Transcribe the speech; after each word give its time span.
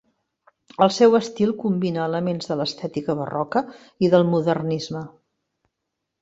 El 0.85 0.93
seu 0.93 1.17
estil 1.19 1.51
combina 1.59 2.01
elements 2.11 2.49
de 2.53 2.57
l'estètica 2.61 3.17
barroca 3.21 3.63
i 4.07 4.11
del 4.15 4.27
modernisme. 4.33 5.05